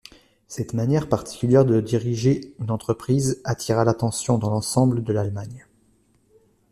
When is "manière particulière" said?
0.73-1.63